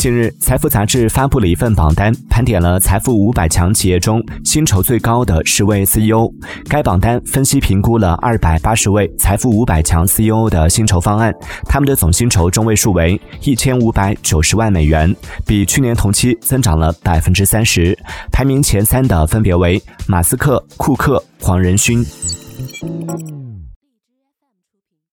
[0.00, 6.32] 近日财富杂志发布了一份榜单盘点了财富五百强企业中薪酬最高的十位 ceo
[6.70, 11.30] 该榜单分析评估了二百八十位财富五百强 ceo 的薪酬方案
[11.66, 17.94] 他们的总薪酬中位数为一千五百九十万美元比去年同期增长了百分之三十。
[18.32, 22.02] 排名前三的分别为马斯克库克黄仁勋。